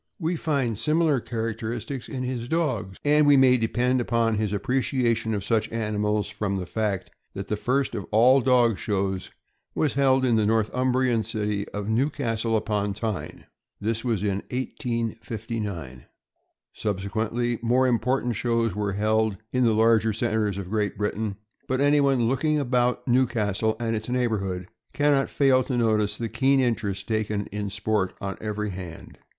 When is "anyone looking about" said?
21.79-23.07